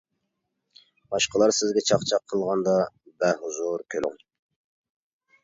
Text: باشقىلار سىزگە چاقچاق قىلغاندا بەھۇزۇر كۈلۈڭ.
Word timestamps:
باشقىلار 1.15 1.53
سىزگە 1.57 1.83
چاقچاق 1.89 2.25
قىلغاندا 2.33 2.75
بەھۇزۇر 3.25 3.85
كۈلۈڭ. 3.97 4.19